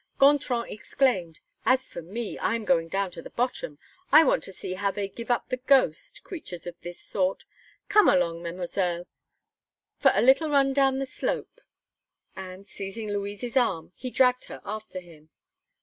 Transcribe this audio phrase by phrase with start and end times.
[0.19, 3.77] Gontran exclaimed: "As for me, I am going down to the bottom.
[4.11, 7.43] I want to see how they give up the ghost creatures of this sort.
[7.87, 9.05] Come along, Mesdemoiselles,
[9.99, 11.61] for a little run down the slope."
[12.35, 15.29] And seizing Louise's arm, he dragged her after him.